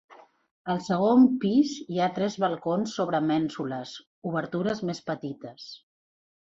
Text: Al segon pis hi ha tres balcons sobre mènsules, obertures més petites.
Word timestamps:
Al 0.73 0.79
segon 0.85 1.27
pis 1.43 1.73
hi 1.97 2.01
ha 2.01 2.09
tres 2.17 2.39
balcons 2.45 2.97
sobre 3.01 3.21
mènsules, 3.29 3.95
obertures 4.33 4.85
més 4.93 5.07
petites. 5.15 5.73